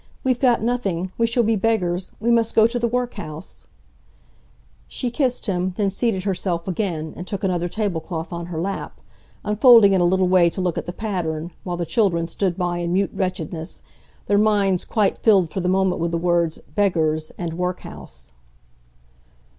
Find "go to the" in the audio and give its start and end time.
2.55-2.87